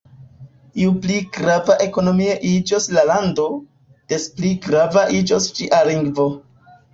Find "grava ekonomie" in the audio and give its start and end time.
1.35-2.37